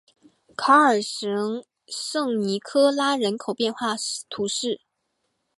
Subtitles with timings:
[0.55, 3.95] 考尔什圣尼科拉人口变化
[4.31, 4.81] 图示